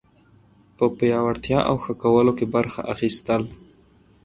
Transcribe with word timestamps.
په 0.77 0.85
پیاوړتیا 0.97 1.59
او 1.69 1.75
ښه 1.83 1.93
کولو 2.03 2.31
کې 2.37 2.45
برخه 2.55 2.81
اخیستل 2.93 3.41